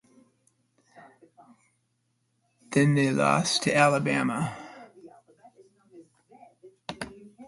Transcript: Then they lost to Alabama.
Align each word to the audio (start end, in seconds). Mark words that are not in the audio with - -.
Then 2.71 2.95
they 2.95 3.11
lost 3.11 3.61
to 3.61 3.77
Alabama. 3.77 4.57